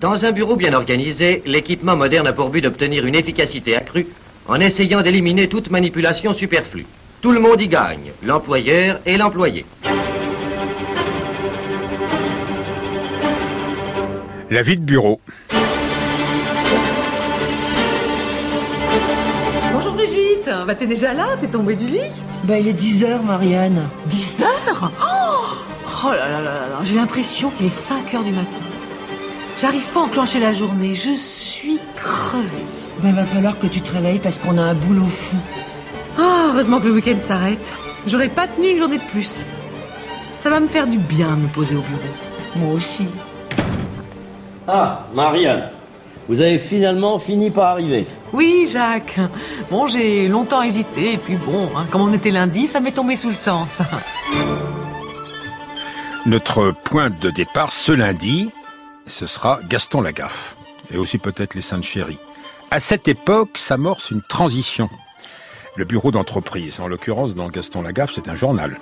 [0.00, 4.06] Dans un bureau bien organisé, l'équipement moderne a pour but d'obtenir une efficacité accrue
[4.46, 6.86] en essayant d'éliminer toute manipulation superflue.
[7.20, 9.66] Tout le monde y gagne, l'employeur et l'employé.
[14.52, 15.20] La vie de bureau.
[19.72, 22.12] Bonjour Brigitte, bah t'es déjà là T'es tombée du lit
[22.44, 23.88] Bah il est 10h Marianne.
[24.06, 24.92] 10 heures?
[25.02, 25.56] Oh,
[26.04, 28.67] oh là là là là, j'ai l'impression qu'il est 5 heures du matin.
[29.60, 32.64] J'arrive pas à enclencher la journée, je suis crevée.
[33.02, 35.36] Bah va falloir que tu te réveilles parce qu'on a un boulot fou.
[36.16, 37.74] Ah, heureusement que le week-end s'arrête.
[38.06, 39.44] J'aurais pas tenu une journée de plus.
[40.36, 42.00] Ça va me faire du bien de me poser au bureau.
[42.54, 43.06] Moi aussi.
[44.68, 45.70] Ah, Marianne,
[46.28, 48.06] vous avez finalement fini par arriver.
[48.32, 49.18] Oui, Jacques.
[49.72, 53.16] Bon, j'ai longtemps hésité, et puis bon, hein, comme on était lundi, ça m'est tombé
[53.16, 53.78] sous le sens.
[56.26, 58.50] Notre point de départ ce lundi,
[59.08, 60.56] ce sera Gaston Lagaffe,
[60.92, 62.18] et aussi peut-être les Saintes Chéries.
[62.70, 64.88] À cette époque s'amorce une transition.
[65.76, 68.78] Le bureau d'entreprise, en l'occurrence dans Gaston Lagaffe, c'est un journal,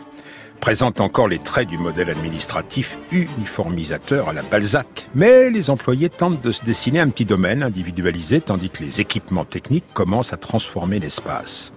[0.61, 5.09] présente encore les traits du modèle administratif uniformisateur à la Balzac.
[5.15, 9.45] Mais les employés tentent de se dessiner un petit domaine individualisé, tandis que les équipements
[9.45, 11.73] techniques commencent à transformer l'espace.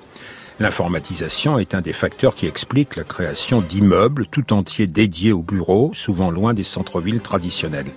[0.60, 5.92] L'informatisation est un des facteurs qui explique la création d'immeubles tout entiers dédiés aux bureaux,
[5.94, 7.92] souvent loin des centres-villes traditionnels.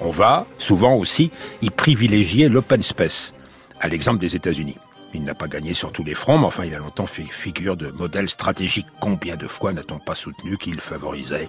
[0.00, 3.34] On va, souvent aussi, y privilégier l'open space,
[3.80, 4.78] à l'exemple des États-Unis.
[5.12, 7.76] Il n'a pas gagné sur tous les fronts, mais enfin il a longtemps fait figure
[7.76, 8.86] de modèle stratégique.
[9.00, 11.48] Combien de fois n'a-t-on pas soutenu qu'il favorisait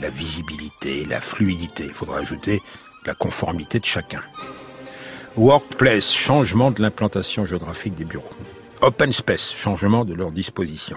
[0.00, 1.84] la visibilité, la fluidité?
[1.86, 2.62] Il faudra ajouter
[3.04, 4.22] la conformité de chacun.
[5.36, 8.30] Workplace, changement de l'implantation géographique des bureaux.
[8.80, 10.96] Open space, changement de leur disposition.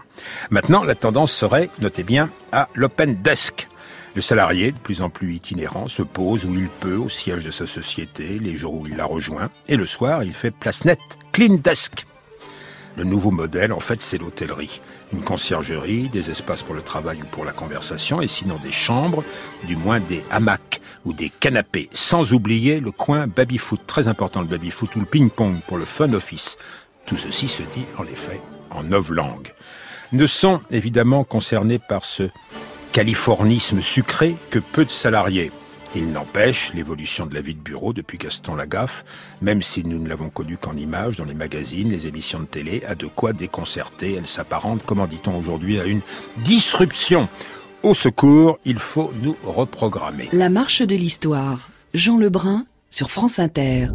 [0.49, 3.67] Maintenant, la tendance serait, notez bien, à l'open desk.
[4.16, 7.52] Le salarié, de plus en plus itinérant, se pose où il peut au siège de
[7.52, 11.19] sa société, les jours où il la rejoint, et le soir, il fait place nette,
[11.33, 12.07] clean desk.
[12.95, 14.80] Le nouveau modèle, en fait, c'est l'hôtellerie.
[15.11, 19.25] Une conciergerie, des espaces pour le travail ou pour la conversation, et sinon des chambres,
[19.66, 24.47] du moins des hamacs ou des canapés, sans oublier le coin baby-foot, très important le
[24.47, 26.57] baby-foot, ou le ping-pong pour le fun office.
[27.06, 28.39] Tout ceci se dit, en effet,
[28.69, 29.51] en neuf langues.
[30.13, 32.29] Ne sont évidemment concernés par ce
[32.95, 35.51] californisme sucré que peu de salariés.
[35.97, 39.03] Il n'empêche l'évolution de la vie de bureau depuis Gaston Lagaffe,
[39.41, 42.83] même si nous ne l'avons connue qu'en images, dans les magazines, les émissions de télé,
[42.88, 44.13] a de quoi déconcerter.
[44.13, 46.00] Elle s'apparente, comment dit-on aujourd'hui, à une
[46.38, 47.28] disruption.
[47.83, 50.29] Au secours, il faut nous reprogrammer.
[50.31, 51.67] La marche de l'histoire.
[51.94, 53.89] Jean Lebrun sur France Inter.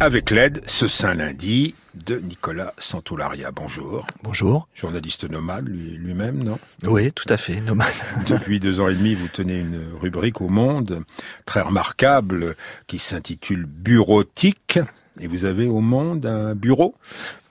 [0.00, 3.50] Avec l'aide, ce saint lundi, de Nicolas Santoularia.
[3.50, 4.06] Bonjour.
[4.22, 4.68] Bonjour.
[4.74, 6.58] Journaliste nomade lui- lui-même, non?
[6.84, 7.88] Oui, tout à fait, nomade.
[8.28, 11.02] Depuis deux ans et demi, vous tenez une rubrique au Monde
[11.46, 12.54] très remarquable
[12.86, 14.78] qui s'intitule Bureautique.
[15.20, 16.94] Et vous avez au Monde un bureau?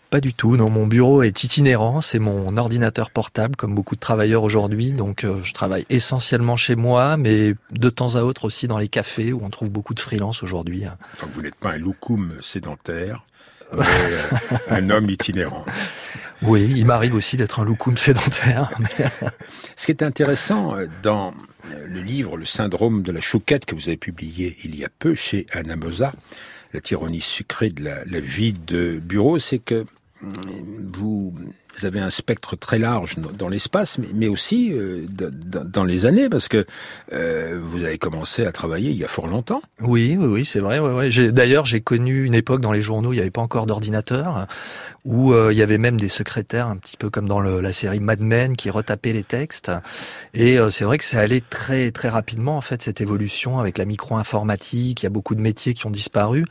[0.10, 4.00] Pas du tout, non, mon bureau est itinérant, c'est mon ordinateur portable comme beaucoup de
[4.00, 8.68] travailleurs aujourd'hui, donc euh, je travaille essentiellement chez moi, mais de temps à autre aussi
[8.68, 10.82] dans les cafés où on trouve beaucoup de freelance aujourd'hui.
[11.22, 13.24] Donc vous n'êtes pas un loukoum sédentaire,
[14.70, 15.66] un homme itinérant.
[16.42, 18.72] Oui, il m'arrive aussi d'être un loukoum sédentaire.
[19.76, 21.34] Ce qui est intéressant euh, dans
[21.72, 24.90] euh, le livre Le syndrome de la chouquette que vous avez publié il y a
[25.00, 26.14] peu chez Anna Mosa,
[26.74, 29.84] la tyrannie sucrée de la, la vie de bureau, c'est que
[30.24, 30.34] hum,
[31.80, 36.48] vous avez un spectre très large dans- l'espace, mais, aussi euh, dans les années, parce
[36.48, 36.66] que
[37.14, 39.62] euh, vous avez commencé à travailler il y a fort longtemps.
[39.82, 40.78] Oui, oui, c'est vrai.
[40.80, 41.32] Ouais, ouais.
[41.32, 44.46] D'ailleurs, j'ai connu une époque dans les journaux, il n'y avait pas encore d'ordinateur,
[45.06, 48.00] où euh, il y avait même des secrétaires, un petit peu comme dans la série
[48.00, 49.72] Mad Men, qui retapaient les textes.
[50.34, 53.86] Et c'est vrai que c'est allé très très rapidement en fait cette évolution avec la
[53.86, 55.02] micro-informatique.
[55.02, 56.46] Il y a beaucoup de métiers qui ont disparu,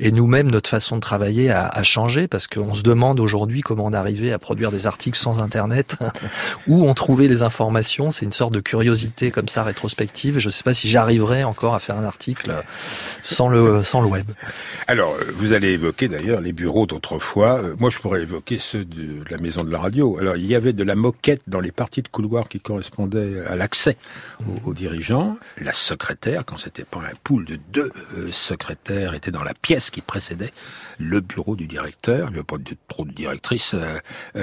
[0.00, 3.84] et nous-mêmes notre façon de travailler a, a changé parce qu'on se demande aujourd'hui comment
[3.86, 5.96] on arrivait à produire des articles sans Internet,
[6.66, 8.10] où on trouvait les informations.
[8.10, 10.38] C'est une sorte de curiosité comme ça rétrospective.
[10.38, 12.52] Je ne sais pas si j'arriverai encore à faire un article
[13.22, 14.26] sans le sans le web.
[14.86, 17.60] Alors, euh, vous allez évoquer d'ailleurs les bureaux d'autrefois.
[17.62, 20.18] Euh, Moi, je pourrais évoquer ceux de la maison de la radio.
[20.18, 23.56] Alors, il y avait de la moquette dans les parties de couloir qui correspondaient à
[23.56, 23.96] l'accès
[24.46, 25.36] aux, aux dirigeants.
[25.58, 29.90] La secrétaire, quand c'était pas un pool de deux euh, secrétaires, était dans la pièce
[29.90, 30.52] qui précédait
[30.98, 32.28] le bureau du directeur.
[32.28, 32.56] Il n'y avait pas
[32.88, 33.74] trop de directrices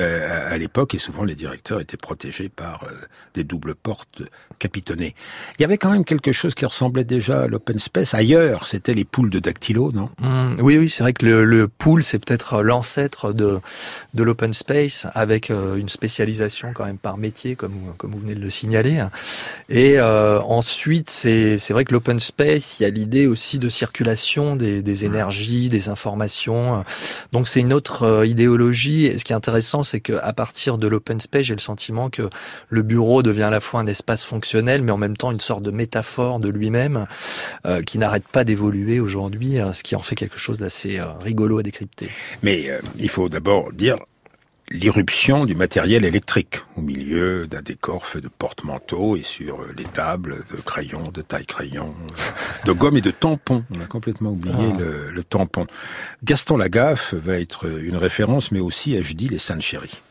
[0.07, 2.85] à l'époque, et souvent les directeurs étaient protégés par
[3.33, 4.21] des doubles portes
[4.59, 5.15] capitonnées.
[5.57, 8.13] Il y avait quand même quelque chose qui ressemblait déjà à l'open space.
[8.13, 10.09] Ailleurs, c'était les poules de dactylo, non?
[10.19, 13.59] Mmh, Oui, oui, c'est vrai que le, le pool, c'est peut-être l'ancêtre de,
[14.13, 18.41] de l'open space, avec une spécialisation quand même par métier, comme, comme vous venez de
[18.41, 19.05] le signaler.
[19.69, 24.81] Et ensuite, c'est vrai que l'open space, il y a l'idée aussi de circulation des,
[24.81, 26.83] des énergies, des informations.
[27.31, 29.05] Donc c'est une autre euh, idéologie.
[29.05, 32.29] Et ce qui est intéressant, c'est qu'à partir de l'open space, j'ai le sentiment que
[32.69, 35.63] le bureau devient à la fois un espace fonctionnel, mais en même temps une sorte
[35.63, 37.07] de métaphore de lui-même
[37.65, 41.59] euh, qui n'arrête pas d'évoluer aujourd'hui, euh, ce qui en fait quelque chose d'assez rigolo
[41.59, 42.09] à décrypter.
[42.43, 43.95] Mais il faut d'abord dire
[44.69, 50.43] l'irruption du matériel électrique au milieu d'un décor fait de porte-manteaux et sur les tables
[50.51, 51.95] de crayons, de taille-crayon,
[52.65, 53.63] de gomme et de tampons.
[53.73, 54.77] On a complètement oublié ah.
[54.77, 55.67] le, le, tampon.
[56.23, 60.01] Gaston Lagaffe va être une référence, mais aussi à Judy les Saintes Chéries.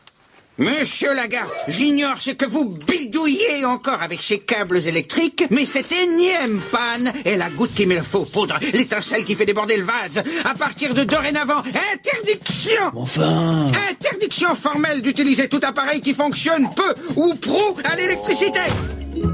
[0.59, 6.59] Monsieur Lagaffe, j'ignore ce que vous bidouillez encore avec ces câbles électriques, mais cette énième
[6.71, 10.23] panne est la goutte qui met le faux poudre, l'étincelle qui fait déborder le vase.
[10.45, 17.35] À partir de dorénavant, interdiction Enfin Interdiction formelle d'utiliser tout appareil qui fonctionne peu ou
[17.35, 18.61] prou à l'électricité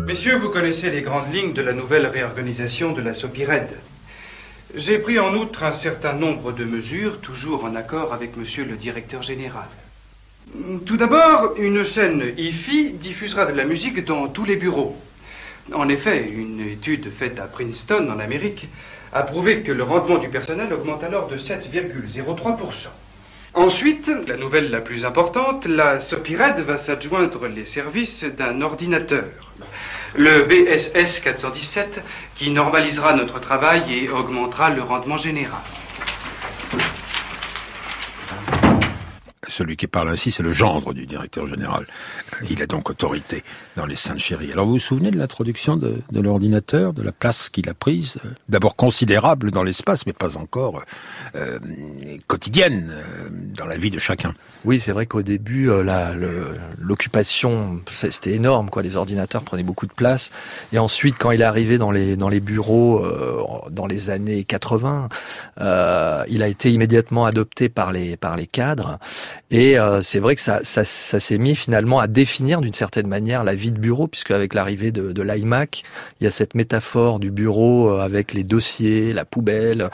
[0.05, 3.69] Messieurs, vous connaissez les grandes lignes de la nouvelle réorganisation de la SOPIRED.
[4.75, 8.75] J'ai pris en outre un certain nombre de mesures, toujours en accord avec monsieur le
[8.75, 9.69] directeur général.
[10.85, 14.95] Tout d'abord, une chaîne IFI diffusera de la musique dans tous les bureaux.
[15.73, 18.67] En effet, une étude faite à Princeton, en Amérique,
[19.13, 22.57] a prouvé que le rendement du personnel augmente alors de 7,03%.
[23.55, 29.25] Ensuite, la nouvelle la plus importante, la SOPIRED va s'adjoindre les services d'un ordinateur,
[30.15, 32.01] le BSS 417,
[32.35, 35.61] qui normalisera notre travail et augmentera le rendement général.
[39.53, 41.85] Celui qui parle ainsi, c'est le gendre du directeur général.
[42.49, 43.43] Il a donc autorité
[43.75, 44.51] dans les Saintes Chéries.
[44.51, 48.17] Alors vous vous souvenez de l'introduction de, l'ordinateur, de la place qu'il a prise
[48.49, 50.81] D'abord considérable dans l'espace, mais pas encore
[51.35, 51.59] euh,
[52.25, 54.33] quotidienne euh, dans la vie de chacun?
[54.65, 55.83] Oui, c'est vrai qu'au début, euh,
[56.79, 58.71] l'occupation, c'était énorme.
[58.71, 58.81] Quoi.
[58.81, 60.31] Les ordinateurs prenaient beaucoup de place.
[60.71, 63.05] Et ensuite, quand il est arrivé dans les, bureaux
[63.69, 65.09] dans les années 80,
[65.59, 68.17] il a été immédiatement adopté par les
[68.51, 68.97] cadres.
[69.51, 73.07] Et euh, c'est vrai que ça, ça, ça s'est mis finalement à définir d'une certaine
[73.07, 75.83] manière la vie de bureau, puisque avec l'arrivée de, de l'iMac,
[76.19, 79.89] il y a cette métaphore du bureau euh, avec les dossiers, la poubelle.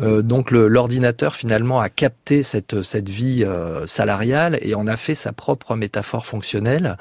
[0.00, 5.14] Euh, donc l'ordinateur finalement a capté cette, cette vie euh, salariale et en a fait
[5.14, 6.96] sa propre métaphore fonctionnelle.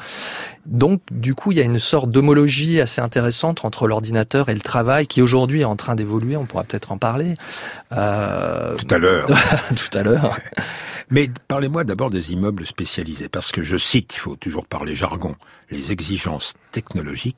[0.68, 4.62] Donc du coup, il y a une sorte d'homologie assez intéressante entre l'ordinateur et le
[4.62, 6.38] travail qui aujourd'hui est en train d'évoluer.
[6.38, 7.36] On pourra peut-être en parler.
[7.92, 8.76] Euh...
[8.76, 9.26] Tout à l'heure.
[9.76, 10.38] Tout à l'heure.
[11.14, 15.36] Mais parlez-moi d'abord des immeubles spécialisés, parce que je cite, il faut toujours parler jargon,
[15.70, 17.38] les exigences technologiques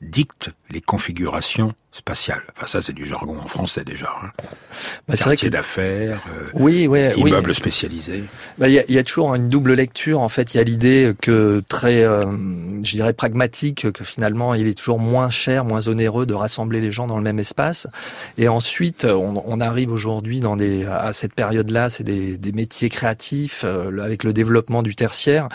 [0.00, 2.42] dictent les configurations spatial.
[2.56, 4.10] Enfin, ça, c'est du jargon en français déjà.
[4.20, 4.30] Hein.
[5.06, 5.46] Bah, c'est vrai que...
[5.46, 8.24] d'affaires, euh, oui, oui, immeubles spécialisés.
[8.58, 10.20] Bah, il y, a, y, a, toujours une double lecture.
[10.20, 12.24] En fait, il y a l'idée que très, euh,
[12.82, 16.90] je dirais pragmatique, que finalement, il est toujours moins cher, moins onéreux de rassembler les
[16.90, 17.86] gens dans le même espace.
[18.38, 22.88] Et ensuite, on, on arrive aujourd'hui dans des, à cette période-là, c'est des, des, métiers
[22.88, 25.48] créatifs euh, avec le développement du tertiaire.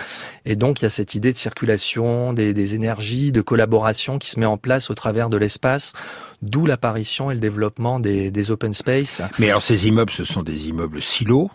[0.45, 4.29] Et donc, il y a cette idée de circulation, des, des énergies, de collaboration qui
[4.29, 5.91] se met en place au travers de l'espace
[6.41, 9.21] d'où l'apparition et le développement des, open space.
[9.39, 11.49] Mais alors ces immeubles, ce sont des immeubles silos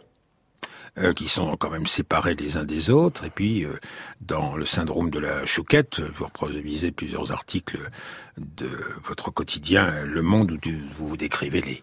[0.98, 3.24] euh, qui sont quand même séparés les uns des autres.
[3.24, 3.80] Et puis, euh,
[4.20, 7.78] dans le syndrome de la chouquette, vous reproduisez plusieurs articles
[8.38, 8.70] de
[9.02, 10.58] votre quotidien Le Monde où
[10.96, 11.82] vous vous décrivez les,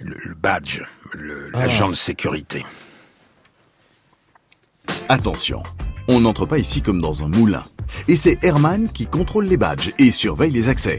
[0.00, 0.82] le, badge,
[1.14, 1.90] l'agent ah.
[1.90, 2.64] de sécurité.
[5.08, 5.62] Attention,
[6.08, 7.62] on n'entre pas ici comme dans un moulin.
[8.08, 10.98] Et c'est Herman qui contrôle les badges et surveille les accès.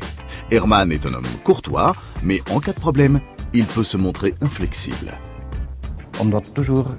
[0.51, 3.19] Herman est un homme courtois, mais en cas de problème,
[3.53, 5.13] il peut se montrer inflexible.
[6.19, 6.89] On doit toujours,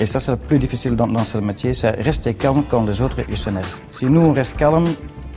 [0.00, 3.22] et ça c'est le plus difficile dans, ce métier, c'est rester calme quand les autres
[3.34, 3.80] s'énervent.
[3.90, 4.86] Si nous on reste calme,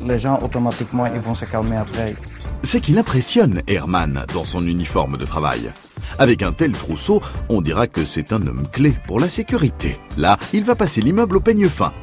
[0.06, 2.16] les gens automatiquement ils vont se calmer après.
[2.64, 5.72] C'est qu'il impressionne Herman dans son uniforme de travail.
[6.18, 9.98] Avec un tel trousseau, on dira que c'est un homme clé pour la sécurité.
[10.18, 11.94] Là, il va passer l'immeuble au peigne fin.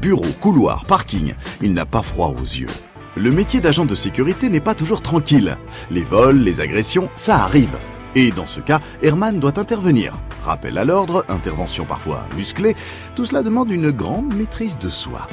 [0.00, 2.68] Bureau, couloir, parking, il n'a pas froid aux yeux.
[3.16, 5.56] Le métier d'agent de sécurité n'est pas toujours tranquille.
[5.90, 7.78] Les vols, les agressions, ça arrive.
[8.14, 10.18] Et dans ce cas, Herman doit intervenir.
[10.42, 12.76] Rappel à l'ordre, intervention parfois musclée,
[13.14, 15.28] tout cela demande une grande maîtrise de soi.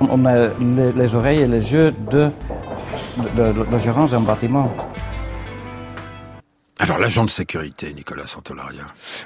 [0.00, 2.30] On a les, oreilles et les yeux de,
[3.36, 4.72] de, de, bâtiment.
[6.82, 8.82] Alors l'agent de sécurité, Nicolas Santolaria.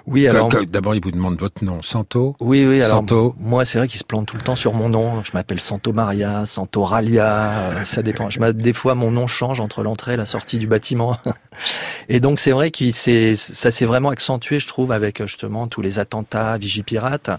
[0.06, 2.36] Oui, alors d'abord il vous demande votre nom, Santo.
[2.38, 2.82] Oui, oui.
[2.82, 3.34] Alors Santo.
[3.40, 5.24] moi, c'est vrai qu'il se plante tout le temps sur mon nom.
[5.24, 7.70] Je m'appelle Santo Maria, Santo Ralia.
[7.70, 8.28] euh, ça dépend.
[8.28, 11.16] Je des fois mon nom change entre l'entrée et la sortie du bâtiment.
[12.10, 15.98] Et donc c'est vrai que ça s'est vraiment accentué, je trouve, avec justement tous les
[15.98, 17.30] attentats, Vigipirate.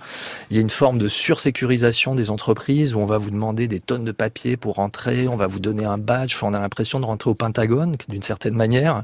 [0.50, 3.80] Il y a une forme de sursécurisation des entreprises où on va vous demander des
[3.80, 6.36] tonnes de papiers pour rentrer, on va vous donner un badge.
[6.36, 9.04] Enfin, on a l'impression de rentrer au Pentagone d'une certaine manière.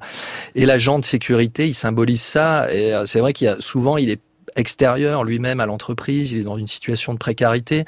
[0.55, 2.73] Et l'agent de sécurité, il symbolise ça.
[2.73, 4.21] Et euh, c'est vrai qu'il y a souvent, il est
[4.55, 7.85] extérieur lui-même à l'entreprise, il est dans une situation de précarité.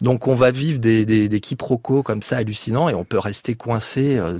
[0.00, 4.16] Donc on va vivre des, des, quiproquos comme ça hallucinants et on peut rester coincé
[4.16, 4.38] euh,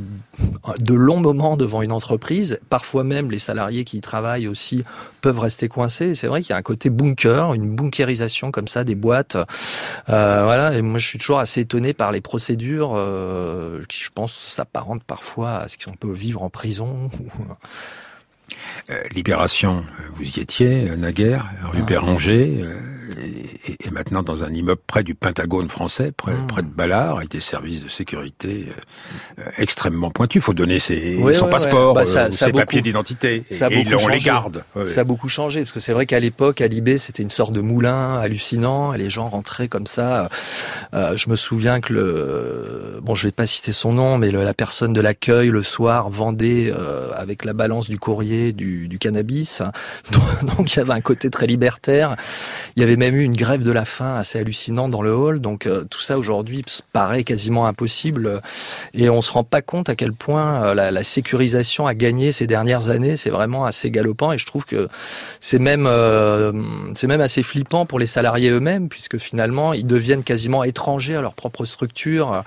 [0.80, 2.58] de longs moments devant une entreprise.
[2.70, 4.84] Parfois même les salariés qui y travaillent aussi
[5.20, 6.14] peuvent rester coincés.
[6.14, 9.36] C'est vrai qu'il y a un côté bunker, une bunkérisation comme ça des boîtes.
[9.36, 10.74] Euh, voilà.
[10.74, 12.90] Et moi je suis toujours assez étonné par les procédures
[13.88, 17.10] qui je pense s'apparentent parfois à ce qu'on peut vivre en prison.
[18.90, 21.87] Euh, Libération, euh, vous y étiez, euh, naguère, rue Ah.
[21.87, 22.64] Béranger,
[23.19, 26.47] et, maintenant dans un immeuble près du Pentagone français, près, Mm.
[26.47, 30.40] près de Ballard, avec des services de sécurité euh, euh, extrêmement pointus.
[30.40, 32.02] Il faut donner ses, son ouais, passeport, ouais.
[32.05, 34.62] Bah, euh, ça- ça ses beaucoup- papiers d'identité, et, et on les garde.
[34.75, 37.31] Ouais, Ça a beaucoup changé parce que c'est vrai qu'à l'époque, à Libé, c'était une
[37.31, 40.29] sorte de moulin hallucinant et les gens rentraient comme ça.
[40.95, 44.45] Euh, je me souviens que le, bon, je vais pas citer son nom, mais le-
[44.45, 46.73] la personne de l'accueil le soir vendait
[47.14, 49.62] avec la balance du courrier du, du cannabis.
[50.57, 52.17] Donc il y avait un côté très libertaire.
[52.76, 55.40] Il y avait même eu une grève de la faim assez hallucinante dans le hall.
[55.40, 58.40] Donc euh, tout ça aujourd'hui paraît quasiment impossible
[58.95, 62.30] et on se rend pas compte à quel point euh, la, la sécurisation a gagné
[62.30, 63.16] ces dernières années.
[63.16, 64.87] C'est vraiment assez galopant et je trouve que
[65.40, 66.52] c'est même euh,
[66.95, 71.23] c'est même assez flippant pour les salariés eux-mêmes puisque finalement ils deviennent quasiment étrangers à
[71.23, 72.45] leur propre structure.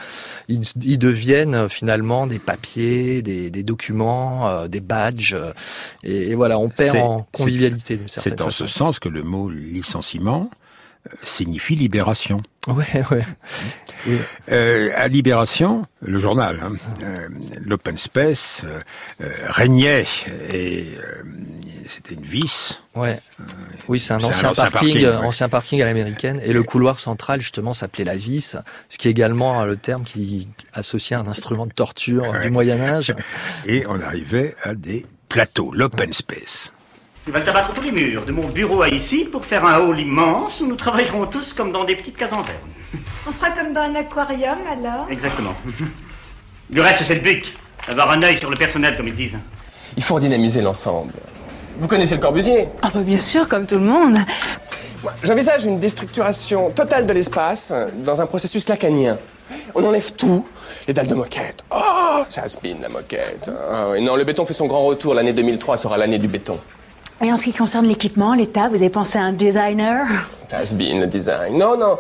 [0.47, 5.51] Ils, ils deviennent euh, finalement des papiers, des, des documents, euh, des badges euh,
[6.03, 8.67] et, et voilà on perd en convivialité C'est dans façon.
[8.67, 10.42] ce sens que le mot licenciement euh,
[11.23, 12.41] signifie libération.
[12.67, 13.25] Ouais ouais.
[14.07, 14.17] Oui.
[14.51, 17.27] Euh, à Libération, le journal, hein, euh,
[17.65, 18.79] l'open space euh,
[19.21, 20.05] euh, régnait
[20.51, 20.87] et
[21.87, 22.81] c'était une vis.
[22.95, 23.19] Ouais.
[23.87, 25.15] Oui, c'est un ancien, parking, parking, ouais.
[25.15, 26.41] ancien parking à l'américaine.
[26.43, 28.57] Et le couloir central, justement, s'appelait la vis,
[28.87, 33.13] ce qui est également le terme qui associe un instrument de torture du Moyen Âge.
[33.65, 36.71] Et on arrivait à des plateaux, l'open space.
[37.25, 39.97] Ils veulent abattre tous les murs, de mon bureau à ici, pour faire un hall
[39.97, 42.59] immense où nous travaillerons tous comme dans des petites cases en verre.
[43.27, 45.53] On fera comme dans un aquarium alors Exactement.
[46.69, 47.45] Du reste, c'est le but.
[47.87, 49.37] Avoir un œil sur le personnel, comme ils disent.
[49.95, 51.13] Il faut dynamiser l'ensemble.
[51.79, 52.67] Vous connaissez le Corbusier?
[52.81, 54.17] Ah bah bien sûr, comme tout le monde.
[55.23, 59.17] J'envisage une déstructuration totale de l'espace dans un processus lacanien.
[59.75, 60.45] On enlève tout,
[60.87, 61.63] les dalles de moquette.
[61.71, 63.49] Oh, ça spin la moquette.
[63.69, 65.13] Ah oui, non, le béton fait son grand retour.
[65.13, 66.59] L'année 2003 sera l'année du béton.
[67.21, 70.05] Et en ce qui concerne l'équipement, l'état, vous avez pensé à un designer?
[70.51, 71.57] Has been le design.
[71.57, 71.97] Non, non.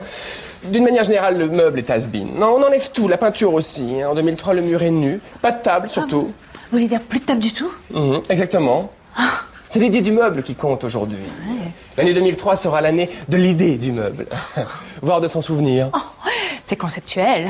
[0.65, 2.35] D'une manière générale, le meuble est has been.
[2.37, 4.01] Non, on enlève tout, la peinture aussi.
[4.01, 4.09] hein.
[4.09, 5.19] En 2003, le mur est nu.
[5.41, 6.21] Pas de table, surtout.
[6.23, 7.71] Vous voulez dire plus de table du tout?
[7.91, 8.91] Mhm, exactement.
[9.69, 11.17] C'est l'idée du meuble qui compte aujourd'hui.
[11.97, 14.27] L'année 2003 sera l'année de l'idée du meuble,
[15.01, 15.89] voire de son souvenir.
[16.63, 17.49] C'est conceptuel.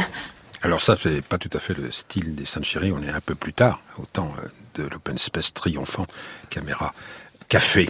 [0.62, 3.36] Alors ça, c'est pas tout à fait le style des Sainte-Chérie, on est un peu
[3.36, 4.48] plus tard, au temps euh,
[4.82, 6.06] de l'open space triomphant,
[6.50, 6.94] caméra
[7.48, 7.90] café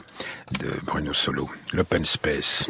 [0.59, 1.49] de Bruno Solo.
[1.73, 2.67] L'open space.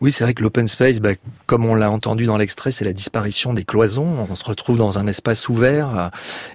[0.00, 1.14] Oui, c'est vrai que l'open space, bah,
[1.46, 4.26] comme on l'a entendu dans l'extrait, c'est la disparition des cloisons.
[4.28, 6.08] On se retrouve dans un espace ouvert euh,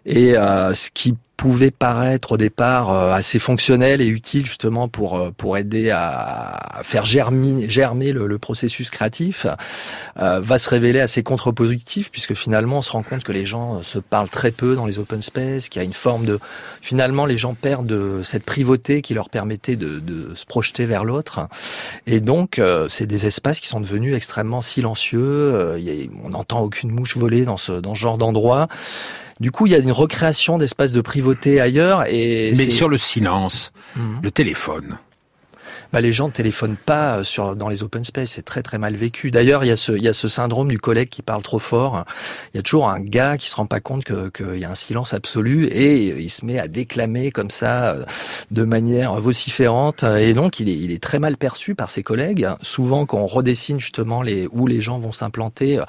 [0.06, 5.18] et euh, ce qui pouvait paraître au départ euh, assez fonctionnel et utile justement pour
[5.18, 9.48] euh, pour aider à faire germer germer le, le processus créatif
[10.20, 13.78] euh, va se révéler assez contre-positif puisque finalement on se rend compte que les gens
[13.78, 16.38] euh, se parlent très peu dans les open space, qu'il y a une forme de
[16.80, 21.06] finalement les gens perdent de cette privauté qui leur permettait de, de se projeter vers
[21.06, 21.48] l'autre
[22.06, 25.20] et donc euh, c'est des espaces qui sont devenus extrêmement silencieux.
[25.56, 28.68] euh, y a- on n'entend aucune mouche voler dans ce dans ce genre d'endroit.
[29.42, 32.98] Du coup, il y a une recréation d'espaces de privauté ailleurs et Mais sur le
[32.98, 34.20] silence, Mhm.
[34.24, 34.98] le téléphone.
[35.94, 38.78] bah, les gens ne téléphonent pas euh, sur, dans les open space, c'est très très
[38.78, 39.30] mal vécu.
[39.30, 41.60] D'ailleurs, il y, a ce, il y a ce syndrome du collègue qui parle trop
[41.60, 42.06] fort.
[42.54, 44.70] Il y a toujours un gars qui se rend pas compte que- qu'il y a
[44.72, 48.06] un silence absolu et il se met à déclamer comme ça euh,
[48.52, 50.04] de manière vociférante.
[50.06, 52.48] Et donc, il est, il est très mal perçu par ses collègues.
[52.62, 55.82] Souvent, quand on redessine justement les, où les gens vont s'implanter,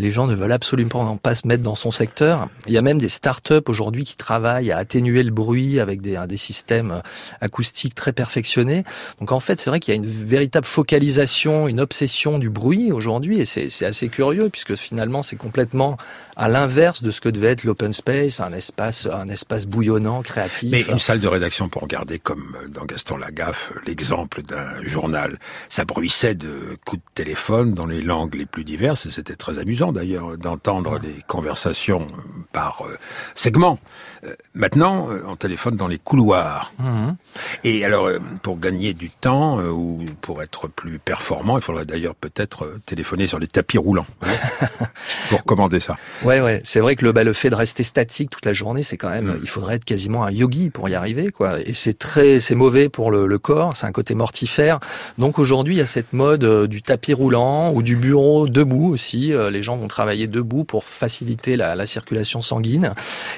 [0.00, 2.48] Les gens ne veulent absolument pas se mettre dans son secteur.
[2.66, 6.18] Il y a même des start-up aujourd'hui qui travaillent à atténuer le bruit avec des,
[6.26, 7.02] des systèmes
[7.42, 8.84] acoustiques très perfectionnés.
[9.18, 12.92] Donc en fait, c'est vrai qu'il y a une véritable focalisation, une obsession du bruit
[12.92, 15.98] aujourd'hui, et c'est assez curieux puisque finalement c'est complètement
[16.34, 20.70] à l'inverse de ce que devait être l'open space, un espace, un espace bouillonnant, créatif.
[20.70, 25.38] Mais une salle de rédaction pour regarder, comme dans Gaston Lagaffe, l'exemple d'un journal,
[25.68, 29.10] ça bruissait de coups de téléphone dans les langues les plus diverses.
[29.10, 32.06] C'était très amusant d'ailleurs d'entendre les conversations
[32.52, 32.96] par euh,
[33.34, 33.78] segments.
[34.24, 36.72] Euh, maintenant, euh, on téléphone dans les couloirs.
[36.78, 37.16] Mhm.
[37.64, 42.14] Et alors, euh, pour gagner du temps ou pour être plus performant, il faudrait d'ailleurs
[42.14, 44.28] peut-être téléphoner sur les tapis roulants hein,
[45.30, 45.96] pour commander ça.
[46.22, 46.60] Ouais, ouais.
[46.64, 49.10] C'est vrai que le, bah, le fait de rester statique toute la journée, c'est quand
[49.10, 49.38] même, Mm.
[49.42, 51.60] il faudrait être quasiment un yogi pour y arriver, quoi.
[51.60, 53.76] Et c'est très, c'est mauvais pour le, le corps.
[53.76, 54.80] C'est un côté mortifère.
[55.18, 59.32] Donc aujourd'hui, il y a cette mode du tapis roulant ou du bureau debout aussi.
[59.50, 62.94] Les gens vont travailler debout pour faciliter la, la circulation sanguine.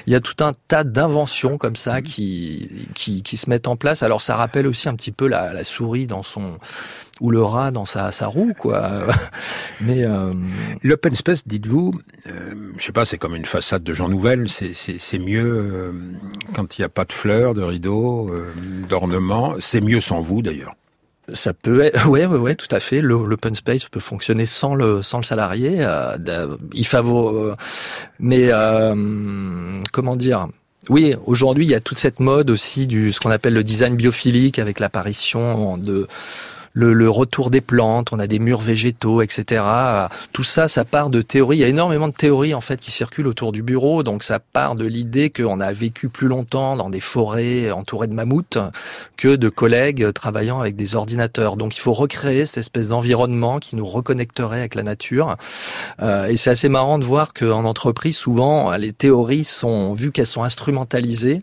[0.07, 3.75] Il y a tout un tas d'inventions comme ça qui, qui, qui se mettent en
[3.75, 4.03] place.
[4.03, 6.57] Alors ça rappelle aussi un petit peu la, la souris dans son
[7.21, 9.07] ou le rat dans sa, sa roue, quoi.
[9.81, 10.33] Mais euh,
[10.81, 12.31] L'open space, dites-vous, euh,
[12.77, 15.91] je sais pas, c'est comme une façade de Jean Nouvel, c'est- c'est c'est mieux euh,
[16.55, 18.51] quand il n'y a pas de fleurs, de rideaux, euh,
[18.89, 20.73] d'ornements, c'est mieux sans vous d'ailleurs.
[21.31, 23.01] Ça peut être, ouais, ouais, ouais, tout à fait.
[23.01, 25.77] L'open space peut fonctionner sans le sans le salarié.
[25.79, 27.55] euh, il favor, euh,
[28.19, 30.47] mais euh, comment dire?
[30.89, 33.95] Oui, aujourd'hui, il y a toute cette mode aussi du ce qu'on appelle le design
[33.95, 36.07] biophilique avec l'apparition de
[36.73, 39.63] le, le retour des plantes, on a des murs végétaux, etc.
[40.31, 41.57] Tout ça, ça part de théories.
[41.57, 44.39] Il y a énormément de théories en fait qui circulent autour du bureau, donc ça
[44.39, 48.57] part de l'idée qu'on a vécu plus longtemps dans des forêts entourées de mammouths
[49.17, 51.57] que de collègues travaillant avec des ordinateurs.
[51.57, 55.37] Donc il faut recréer cette espèce d'environnement qui nous reconnecterait avec la nature.
[56.01, 60.25] Euh, et c'est assez marrant de voir qu'en entreprise, souvent, les théories sont, vu qu'elles
[60.25, 61.39] sont instrumentalisées,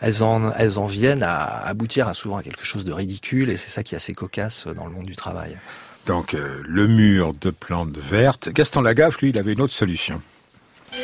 [0.00, 3.56] elles en, elles en viennent à aboutir à souvent à quelque chose de ridicule, et
[3.56, 5.58] c'est ça qui est assez cocasse dans le monde du travail.
[6.06, 8.48] Donc euh, le mur de plantes vertes.
[8.48, 10.20] Gaston Lagaffe, lui, il avait une autre solution.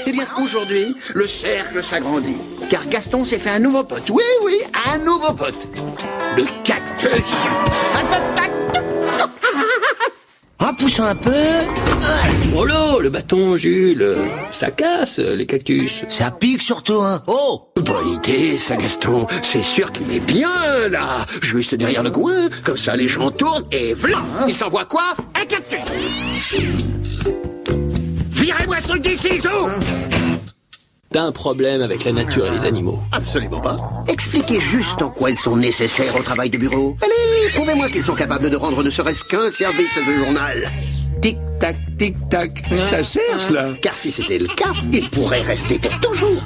[0.06, 2.36] Eh bien, aujourd'hui, le cercle s'agrandit.
[2.70, 4.10] Car Gaston s'est fait un nouveau pote.
[4.10, 4.56] Oui, oui,
[4.92, 5.68] un nouveau pote.
[6.36, 7.22] Le cactus.
[10.58, 11.30] En poussant un peu.
[12.56, 14.16] Oh là, le bâton, Jules.
[14.52, 16.04] Ça casse, les cactus.
[16.08, 17.22] Ça pique surtout, hein.
[17.26, 19.26] Oh Bonne idée, ça, Gaston.
[19.42, 20.48] C'est sûr qu'il est bien,
[20.90, 21.24] là.
[21.42, 22.48] Juste derrière le coin.
[22.64, 25.14] Comme ça, les gens tournent et vlan Il s'envoie quoi?
[25.40, 25.78] Un cactus
[28.30, 29.50] Virez-moi ce truc d'ici, Zou
[31.16, 32.98] T'as un problème avec la nature et les animaux.
[33.10, 33.78] Absolument pas.
[34.06, 36.94] Expliquez juste en quoi ils sont nécessaires au travail de bureau.
[37.00, 40.70] Allez, prouvez-moi qu'ils sont capables de rendre ne serait-ce qu'un service à ce journal.
[41.22, 42.64] Tic-tac, tic-tac.
[42.90, 43.72] Ça cherche, là.
[43.80, 46.42] Car si c'était le cas, il pourrait rester pour toujours.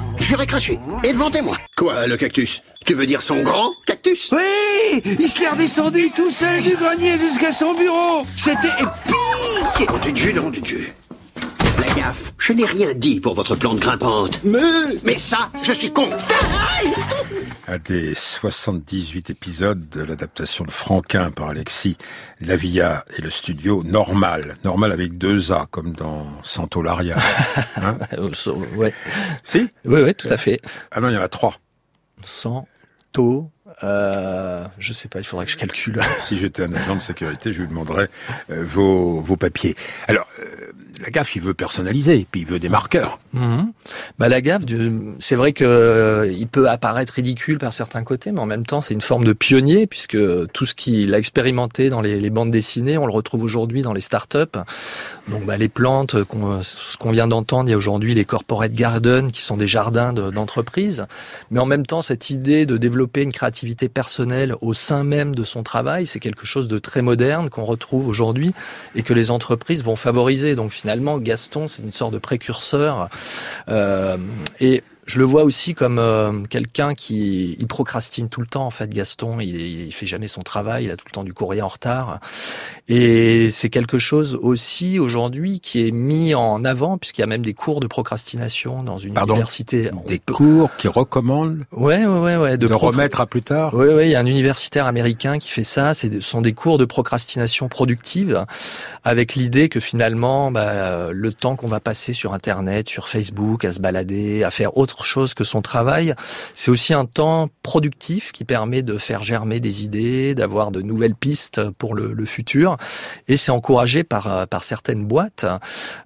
[1.03, 1.57] Et devant témoin.
[1.75, 2.61] Quoi, le cactus?
[2.85, 4.29] Tu veux dire son grand cactus?
[4.31, 9.97] Oui Il se l'est redescendu tout seul du grenier jusqu'à son bureau C'était épique Oh
[10.01, 10.93] du Dieu, non du Dieu.
[12.01, 14.43] Gaffe, je n'ai rien dit pour votre plante grimpante.
[14.43, 14.57] Mais...
[15.03, 16.07] Mais ça, je suis con.
[17.67, 21.97] Un des 78 épisodes de l'adaptation de Franquin par Alexis
[22.39, 24.55] Lavilla et le studio Normal.
[24.65, 27.17] Normal avec deux A, comme dans Santolaria.
[27.75, 27.99] Hein
[28.75, 28.93] ouais.
[29.43, 30.59] Si Oui, oui, tout à fait.
[30.89, 31.53] Ah non, il y en a trois.
[32.23, 33.51] Santo,
[33.83, 36.01] euh, je sais pas, il faudrait que je calcule.
[36.25, 38.09] Si j'étais un agent de sécurité, je lui demanderais
[38.49, 39.75] euh, vos, vos papiers.
[40.07, 43.19] Alors, euh, la gaffe, il veut personnaliser, puis il veut des marqueurs.
[43.33, 43.71] Mhm.
[44.19, 44.63] Bah, la gaffe,
[45.19, 48.81] c'est vrai que euh, il peut apparaître ridicule par certains côtés, mais en même temps,
[48.81, 50.17] c'est une forme de pionnier puisque
[50.51, 54.01] tout ce qu'il a expérimenté dans les, bandes dessinées, on le retrouve aujourd'hui dans les
[54.01, 54.57] startups.
[55.29, 56.15] Donc, bah, les plantes,
[56.61, 60.13] ce qu'on vient d'entendre, il y a aujourd'hui les corporate gardens qui sont des jardins
[60.13, 61.05] de- d'entreprise.
[61.51, 65.43] mais en même temps, cette idée de développer une créativité personnelle au sein même de
[65.43, 68.53] son travail, c'est quelque chose de très moderne qu'on retrouve aujourd'hui
[68.95, 70.55] et que les entreprises vont favoriser.
[70.55, 73.09] Donc finalement, Gaston, c'est une sorte de précurseur.
[73.69, 74.17] Euh,
[74.59, 78.65] et je le vois aussi comme euh, quelqu'un qui il procrastine tout le temps.
[78.65, 81.33] En fait, Gaston, il, il fait jamais son travail, il a tout le temps du
[81.33, 82.19] courrier en retard.
[82.87, 87.41] Et c'est quelque chose aussi aujourd'hui qui est mis en avant puisqu'il y a même
[87.41, 89.91] des cours de procrastination dans une Pardon université.
[90.07, 92.57] Des cours qui recommandent Ouais, ouais, ouais, ouais.
[92.57, 93.73] de, pro- remettre à plus tard.
[93.73, 95.93] oui, oui, il y a un universitaire américain qui fait ça.
[95.93, 98.45] C'est- Ce sont des cours de procrastination productive,
[99.03, 103.71] avec l'idée que finalement, bah, le temps qu'on va passer sur Internet, sur Facebook, à
[103.71, 106.15] se balader, à faire autre chose que son travail,
[106.53, 111.15] c'est aussi un temps productif qui permet de faire germer des idées, d'avoir de nouvelles
[111.15, 112.77] pistes pour le, futur.
[113.27, 115.45] Et c'est encouragé par, par certaines boîtes,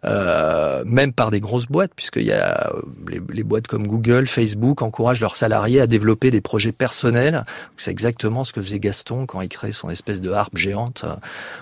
[0.06, 2.72] euh, même par des grosses boîtes, puisqu'il y a
[3.10, 7.44] les, les, boîtes comme Google, Facebook encouragent leurs salariés à développer des projets personnels.
[7.76, 11.06] C'est exactement ce que faisait Gaston quand il crée son espèce de harpe géante.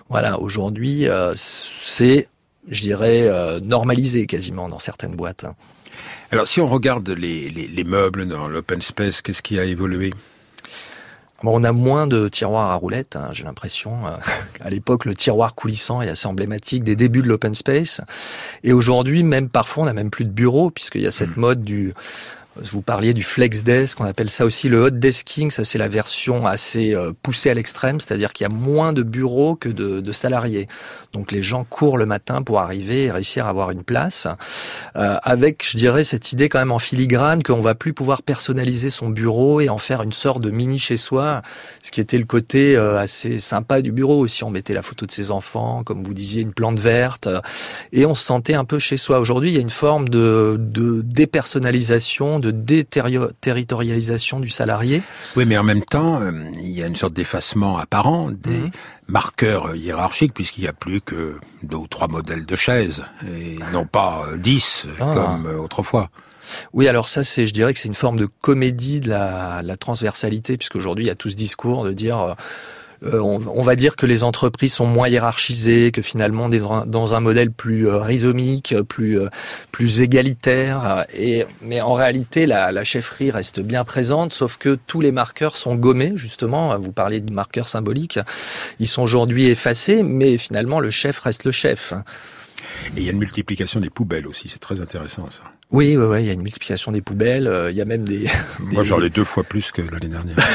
[0.10, 2.28] Voilà, aujourd'hui, euh, c'est,
[2.70, 5.46] je dirais, euh, normalisé quasiment dans certaines boîtes.
[6.34, 10.12] Alors, si on regarde les, les, les meubles dans l'open space, qu'est-ce qui a évolué?
[11.44, 14.00] Bon, on a moins de tiroirs à roulettes, hein, j'ai l'impression.
[14.60, 18.02] À l'époque, le tiroir coulissant est assez emblématique des débuts de l'open space.
[18.64, 21.64] Et aujourd'hui, même parfois, on n'a même plus de bureau, puisqu'il y a cette mode
[21.64, 21.94] du
[22.56, 25.50] vous parliez du flex desk, on appelle ça aussi le hot desking.
[25.50, 29.02] Ça, c'est la version assez euh, poussée à l'extrême, c'est-à-dire qu'il y a moins de
[29.02, 30.68] bureaux que de, salariés.
[31.14, 34.28] Donc, les gens courent le matin pour arriver et réussir à avoir une place.
[34.96, 38.92] Euh, avec, je dirais, cette idée quand même en filigrane qu'on va plus pouvoir personnaliser
[38.92, 41.42] son bureau et en faire une sorte de mini chez soi,
[41.82, 44.44] ce qui était le côté euh, assez sympa du bureau aussi.
[44.44, 47.28] On mettait la photo de ses enfants, comme vous disiez, une plante verte,
[47.92, 49.20] et on se sentait un peu chez soi.
[49.20, 55.02] Aujourd'hui, il y a une forme de, de dépersonnalisation de déterritorialisation du salarié.
[55.36, 58.72] Oui, mais en même temps, euh, il y a une sorte d'effacement apparent des mmh.
[59.08, 63.86] marqueurs hiérarchiques, puisqu'il n'y a plus que deux ou trois modèles de chaises, et non
[63.86, 65.12] pas euh, dix, ah.
[65.14, 66.10] comme euh, autrefois.
[66.74, 69.78] Oui, alors ça, c'est, je dirais que c'est une forme de comédie de la, la
[69.78, 72.34] transversalité, puisqu'aujourd'hui, il y a tout ce discours de dire euh,
[73.12, 77.88] on, va dire que les entreprises sont moins hiérarchisées, que finalement dans un modèle plus
[77.88, 79.30] euh, rhizomique, plus euh,
[79.72, 81.06] plus égalitaire.
[81.14, 85.56] Et mais en réalité, la, la, chefferie reste bien présente, sauf que tous les marqueurs
[85.56, 86.78] sont gommés justement.
[86.78, 88.20] Vous parliez de marqueurs symboliques,
[88.80, 91.94] ils sont aujourd'hui effacés, mais finalement le chef reste le chef.
[92.96, 95.44] Et il y a une multiplication des poubelles aussi, c'est très intéressant ça.
[95.74, 97.48] Oui, oui, oui, il y a une multiplication des poubelles.
[97.48, 98.20] Euh, il y a même des.
[98.20, 98.30] des...
[98.60, 100.36] Moi, j'en ai deux fois plus que l'année dernière.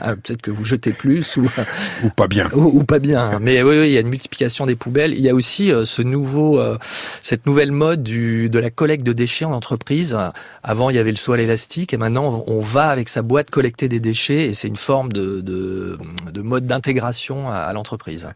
[0.00, 1.50] Ah, peut-être que vous jetez plus ou
[2.04, 2.46] ou pas bien.
[2.54, 3.40] Ou, ou pas bien.
[3.40, 5.12] Mais oui, oui, il y a une multiplication des poubelles.
[5.12, 6.78] Il y a aussi euh, ce nouveau, euh,
[7.20, 10.16] cette nouvelle mode du de la collecte de déchets en entreprise.
[10.62, 13.88] Avant, il y avait le sol élastique, et maintenant, on va avec sa boîte collecter
[13.88, 15.98] des déchets, et c'est une forme de de,
[16.32, 18.28] de mode d'intégration à, à l'entreprise.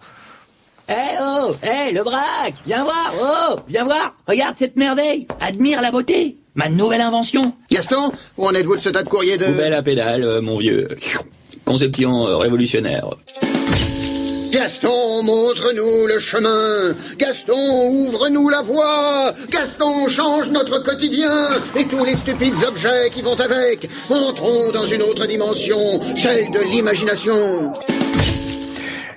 [0.92, 5.90] Eh oh Eh le braque Viens voir Oh Viens voir Regarde cette merveille Admire la
[5.90, 9.46] beauté Ma nouvelle invention Gaston, où en êtes-vous de ce tas de courrier de...
[9.46, 10.86] Poubelle à pédale, euh, mon vieux.
[11.64, 13.08] Conception euh, révolutionnaire.
[14.52, 16.94] Gaston, montre-nous le chemin.
[17.16, 19.32] Gaston, ouvre-nous la voie.
[19.50, 23.88] Gaston, change notre quotidien et tous les stupides objets qui vont avec.
[24.10, 27.72] Entrons dans une autre dimension, celle de l'imagination.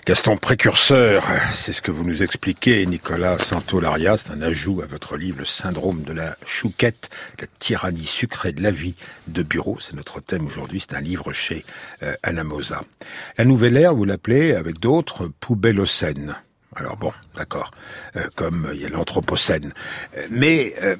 [0.05, 5.17] Gaston précurseur, c'est ce que vous nous expliquez, Nicolas Santolaria, c'est un ajout à votre
[5.17, 8.93] livre Le syndrome de la chouquette, la tyrannie sucrée de la vie
[9.27, 9.79] de bureau.
[9.79, 11.65] C'est notre thème aujourd'hui, c'est un livre chez
[12.03, 12.13] euh.
[12.23, 16.35] La nouvelle ère, vous l'appelez, avec d'autres, poubellocène.
[16.75, 17.71] Alors bon, d'accord,
[18.15, 19.73] euh, comme il y a l'anthropocène.
[20.17, 20.97] Euh, mais euh,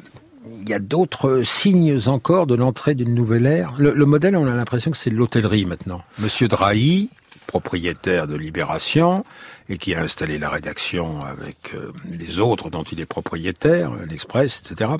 [0.62, 3.76] il y a d'autres signes encore de l'entrée d'une nouvelle ère.
[3.78, 6.02] Le, le modèle, on a l'impression que c'est l'hôtellerie maintenant.
[6.18, 7.10] Monsieur Drahi,
[7.48, 9.26] propriétaire de Libération
[9.70, 14.62] et qui a installé la rédaction avec euh, les autres dont il est propriétaire, l'Express,
[14.64, 14.92] etc.,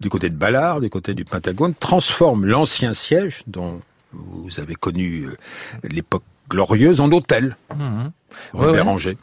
[0.00, 3.80] du côté de Ballard, du côté du Pentagone, transforme l'ancien siège dont
[4.12, 5.36] vous avez connu euh,
[5.84, 7.56] l'époque glorieuse en hôtel.
[7.74, 8.08] Mmh.
[8.54, 9.16] Ouais, Béranger.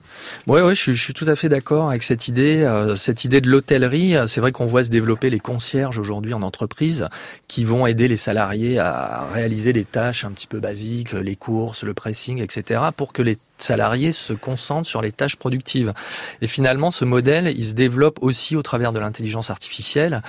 [0.48, 2.64] Ouais, ouais, je, suis, je suis tout à fait d'accord avec cette idée.
[2.64, 6.42] Euh, cette idée de l'hôtellerie, c'est vrai qu'on voit se développer les concierges aujourd'hui en
[6.42, 7.08] entreprise
[7.48, 11.84] qui vont aider les salariés à réaliser les tâches un petit peu basiques, les courses,
[11.84, 15.94] le pressing, etc., pour que les salariés se concentrent sur les tâches productives.
[16.42, 20.22] Et finalement, ce modèle, il se développe aussi au travers de l'intelligence artificielle,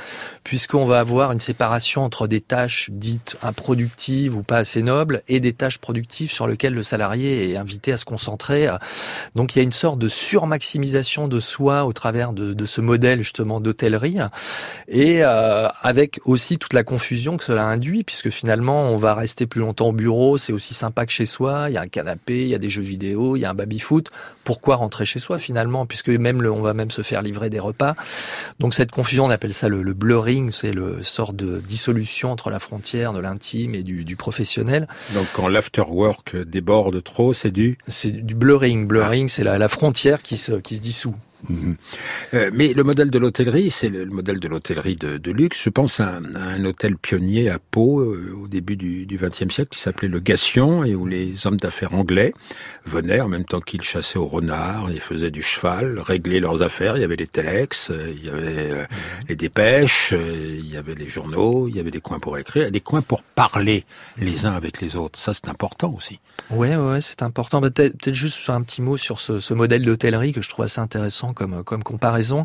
[0.45, 5.41] puisqu'on va avoir une séparation entre des tâches dites improductives ou pas assez nobles et
[5.41, 8.67] des tâches productives sur lesquelles le salarié est invité à se concentrer
[9.35, 12.81] donc il y a une sorte de surmaximisation de soi au travers de, de ce
[12.81, 14.19] modèle justement d'hôtellerie
[14.89, 19.47] et euh, avec aussi toute la confusion que cela induit puisque finalement on va rester
[19.47, 22.43] plus longtemps au bureau, c'est aussi sympa que chez soi, il y a un canapé,
[22.43, 24.11] il y a des jeux vidéo, il y a un baby-foot.
[24.45, 27.61] Pourquoi rentrer chez soi finalement puisque même le, on va même se faire livrer des
[27.61, 27.95] repas.
[28.59, 32.51] Donc cette confusion, on appelle ça le, le blurring, c'est le sort de dissolution entre
[32.51, 34.89] la frontière de l'intime et du, du professionnel.
[35.15, 38.60] Donc quand l'afterwork déborde trop, c'est du C'est du blurring.
[38.87, 41.15] Blurring, c'est la, la, frontière qui se, qui se dissout.
[41.49, 41.77] Mhm.
[42.35, 45.63] Euh, mais le modèle de l'hôtellerie, c'est le, le modèle de l'hôtellerie de, de luxe.
[45.65, 49.53] Je pense à un, à un hôtel pionnier à Pau euh, au début du XXe
[49.53, 52.33] siècle qui s'appelait le Gassion et où les hommes d'affaires anglais
[52.85, 56.97] venaient en même temps qu'ils chassaient au renard, ils faisaient du cheval, réglaient leurs affaires.
[56.97, 58.85] Il y avait les telex, euh, il y avait euh,
[59.29, 62.81] les dépêches, il y avait les journaux, il y avait des coins pour écrire, des
[62.81, 63.85] coins pour parler
[64.19, 65.19] les uns avec les autres.
[65.19, 66.19] Ça, c'est important aussi.
[66.51, 67.61] Ouais, ouais, c'est important.
[67.61, 70.81] Bah, Peut-être juste un petit mot sur ce, ce modèle d'hôtellerie que je trouve assez
[70.81, 72.45] intéressant comme, comme comparaison.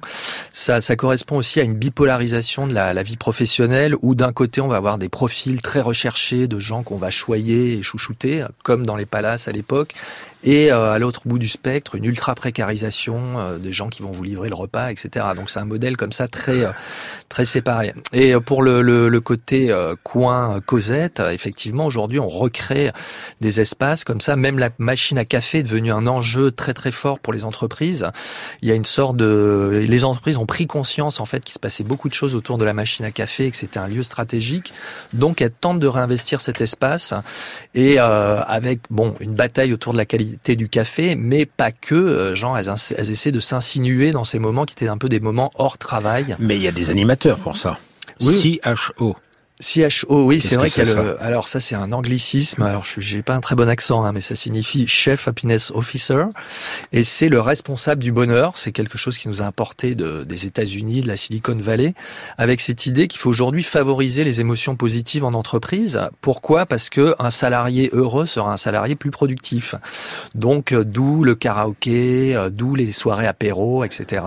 [0.52, 4.68] Ça, ça correspond aussi à une bipolarisation de la, vie professionnelle où d'un côté on
[4.68, 8.96] va avoir des profils très recherchés de gens qu'on va choyer et chouchouter, comme dans
[8.96, 9.94] les palaces à l'époque,
[10.46, 14.12] et euh, à l'autre bout du spectre, une ultra précarisation euh, des gens qui vont
[14.12, 15.26] vous livrer le repas, etc.
[15.36, 16.72] Donc c'est un modèle comme ça très euh,
[17.30, 17.94] très séparé.
[18.14, 22.92] Et pour le, le, le côté coin Cosette, effectivement aujourd'hui on recrée
[23.42, 24.36] des espaces comme ça.
[24.36, 28.06] Même la machine à café est devenue un enjeu très très fort pour les entreprises.
[28.62, 31.60] Il y a une sorte de les entreprises ont pris conscience en fait qu'il se
[31.60, 34.04] passait beaucoup de choses autour de la machine à café et que c'était un lieu
[34.04, 34.74] stratégique.
[35.14, 37.14] Donc elles tentent de réinvestir cet espace
[37.74, 41.96] et euh, avec bon une bataille autour de la qualité du café, mais pas que.
[41.96, 45.10] euh, Genre, elles, ins- elles essaient de s'insinuer dans ces moments qui étaient un peu
[45.10, 46.36] des moments hors travail.
[46.40, 47.78] Mais il y a des animateurs pour ça.
[48.22, 48.60] Oui.
[48.64, 49.16] CHO.
[49.62, 51.22] CHO, oui, c'est vrai qu'il y a c'est, le.
[51.24, 52.62] Alors ça, c'est un anglicisme.
[52.62, 56.26] Alors je j'ai pas un très bon accent, hein, mais ça signifie chef happiness officer,
[56.92, 58.58] et c'est le responsable du bonheur.
[58.58, 61.94] C'est quelque chose qui nous a importé de, des États-Unis, de la Silicon Valley,
[62.38, 66.02] avec cette idée qu'il faut aujourd'hui favoriser les émotions positives en entreprise.
[66.20, 66.66] Pourquoi?
[66.66, 69.76] Parce que un salarié heureux sera un salarié plus productif.
[70.34, 74.22] Donc euh, d'où le karaoké, euh, d'où les soirées apéro, etc.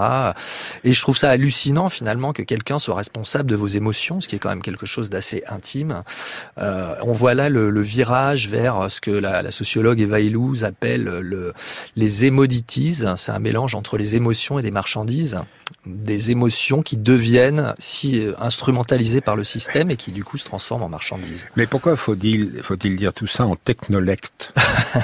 [0.85, 4.37] Et je trouve ça hallucinant finalement que quelqu'un soit responsable de vos émotions, ce qui
[4.37, 6.05] est quand même quelque chose d'assez intime.
[6.59, 10.63] Euh, on voit là le, le virage vers ce que la, la sociologue Eva Illouz
[10.63, 11.53] appelle le,
[11.97, 13.03] les émodities.
[13.17, 15.41] C'est un mélange entre les émotions et des marchandises
[15.87, 20.45] des émotions qui deviennent si euh, instrumentalisées par le système et qui du coup se
[20.45, 21.49] transforment en marchandises.
[21.57, 24.55] Mais pourquoi faut-il faut-il dire tout ça en technolect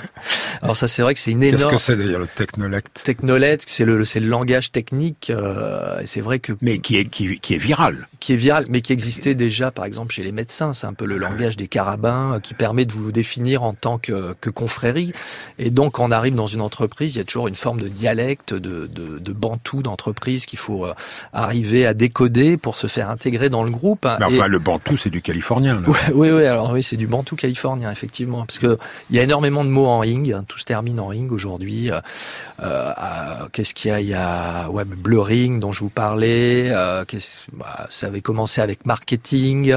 [0.63, 3.03] Alors ça c'est vrai que c'est une Qu'est-ce énorme que c'est d'ailleurs le technolect?
[3.05, 7.07] Technolette, c'est le c'est le langage technique euh, et c'est vrai que mais qui est
[7.07, 10.33] qui, qui est viral, qui est viral mais qui existait déjà par exemple chez les
[10.33, 13.75] médecins, c'est un peu le langage des carabins euh, qui permet de vous définir en
[13.75, 15.13] tant que, que confrérie
[15.59, 17.89] et donc quand on arrive dans une entreprise, il y a toujours une forme de
[17.89, 20.95] dialecte de de, de bantou d'entreprise qu'il faut euh,
[21.33, 24.05] arriver à décoder pour se faire intégrer dans le groupe.
[24.19, 25.81] Mais enfin, Et- le bantou, c'est du californien.
[25.81, 25.89] Là.
[25.89, 28.79] Ouais, oui, oui, alors oui, c'est du bantou californien, effectivement, parce que
[29.11, 31.91] il y a énormément de mots en ing, hein, tout se termine en ing aujourd'hui.
[31.91, 32.01] Euh,
[32.63, 32.93] euh,
[33.53, 34.01] Qu'est-ce qu'il y a?
[34.01, 36.69] Il y a ouais, blurring dont je vous parlais.
[36.71, 37.05] Euh,
[37.53, 39.77] bah, ça avait commencé avec marketing,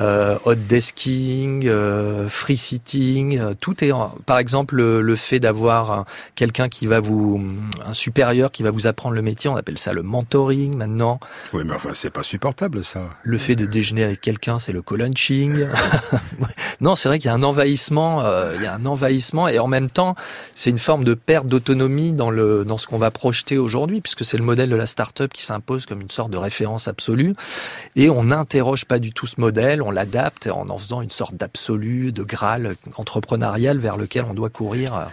[0.00, 3.38] euh, hot desking, euh, free sitting.
[3.38, 6.04] euh, tout est, en- par exemple, le, le fait d'avoir un-
[6.34, 7.42] quelqu'un qui va vous,
[7.84, 11.20] un supérieur qui va vous apprendre le métier, on appelle ça le mentoring maintenant.
[11.52, 13.02] Oui, mais enfin, c'est pas supportable ça.
[13.22, 15.66] Le fait de déjeuner avec quelqu'un, c'est le co-lunching.
[16.80, 19.58] non, c'est vrai qu'il y a un envahissement, euh, il y a un envahissement, et
[19.58, 20.14] en même temps,
[20.54, 24.24] c'est une forme de perte d'autonomie dans le dans ce qu'on va projeter aujourd'hui, puisque
[24.24, 27.34] c'est le modèle de la start-up qui s'impose comme une sorte de référence absolue,
[27.96, 31.34] et on n'interroge pas du tout ce modèle, on l'adapte en en faisant une sorte
[31.34, 34.94] d'absolu, de graal entrepreneurial vers lequel on doit courir.
[34.96, 35.04] euh,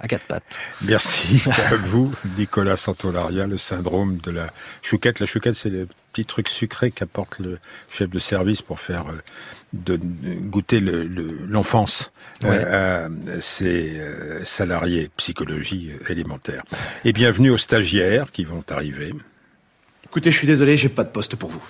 [0.00, 0.58] à quatre pattes.
[0.82, 4.48] Merci à vous, Nicolas Santolaria, le syndrome de la
[4.82, 5.20] chouquette.
[5.20, 7.58] La chouquette, c'est le petit truc sucré qu'apporte le
[7.90, 9.22] chef de service pour faire euh,
[9.72, 12.60] de, de goûter le- le- l'enfance Ouais.
[12.66, 13.98] euh, à ses
[14.42, 16.64] salariés, psychologie élémentaire.
[17.04, 19.14] Et bienvenue aux stagiaires qui vont arriver.
[20.04, 21.62] Écoutez, je suis désolé, j'ai pas de poste pour vous.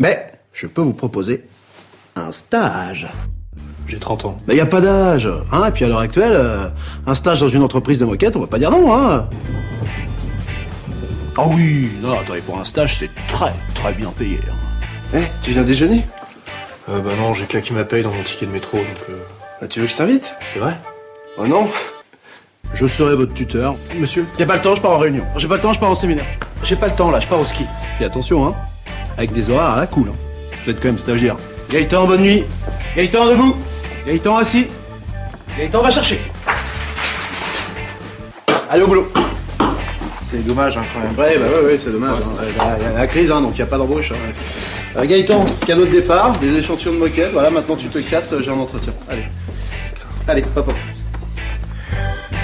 [0.00, 1.44] Mais je peux vous proposer
[2.16, 3.08] un stage.
[3.86, 4.36] J'ai 30 ans.
[4.46, 5.66] Mais y a pas d'âge, hein.
[5.66, 6.68] Et puis à l'heure actuelle, euh,
[7.06, 9.28] un stage dans une entreprise de moquette, on va pas dire non, hein.
[11.36, 14.38] Ah oui, non, attendez, pour un stage, c'est très, très bien payé.
[14.50, 14.54] hein.
[15.14, 16.04] Eh, tu viens déjeuner?
[16.88, 18.86] Euh, bah non, j'ai claqué ma paye dans mon ticket de métro, donc...
[19.10, 19.14] Euh...
[19.60, 20.34] Bah, tu veux que je t'invite?
[20.52, 20.76] C'est vrai?
[21.38, 21.68] Oh non
[22.74, 23.74] Je serai votre tuteur.
[23.98, 25.24] Monsieur, y a pas le temps, je pars en réunion.
[25.36, 26.26] J'ai pas le temps, je pars en séminaire.
[26.62, 27.64] J'ai pas le temps, là, je pars au ski.
[28.00, 28.54] Et attention, hein.
[29.16, 30.31] Avec des horaires à la cool, hein.
[30.64, 31.36] Vous êtes quand même stagiaire.
[31.70, 32.44] Gaëtan, bonne nuit.
[32.96, 33.56] Gaëtan, debout.
[34.06, 34.66] Gaëtan, assis.
[35.58, 36.20] Gaëtan, va chercher.
[38.70, 39.12] Allez au boulot.
[40.22, 41.10] C'est dommage, hein, quand même.
[41.18, 42.24] Ouais, bah ouais, ouais, c'est dommage.
[42.26, 42.76] Ouais, hein.
[42.78, 44.12] Il y a- la crise, hein, donc il n'y a pas d'embauche.
[44.12, 44.16] hein.
[44.96, 47.30] Euh, Gaëtan, cadeau de départ, des échantillons de moquette.
[47.32, 48.92] Voilà, maintenant tu te casses, j'ai un entretien.
[49.10, 49.24] Allez.
[50.28, 50.74] Allez, hop, hop.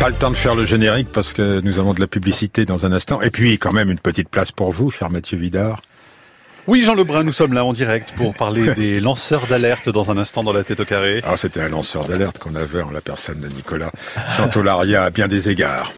[0.00, 2.85] Pas le temps de faire le générique parce que nous avons de la publicité dans
[2.87, 3.20] un instant.
[3.22, 5.81] Et puis, quand même, une petite place pour vous, cher Mathieu Vidard.
[6.68, 10.18] Oui, Jean Lebrun, nous sommes là en direct pour parler des lanceurs d'alerte dans un
[10.18, 11.22] instant dans la tête au carré.
[11.24, 13.90] Alors, c'était un lanceur d'alerte qu'on avait en la personne de Nicolas
[14.28, 15.87] Santolaria à bien des égards.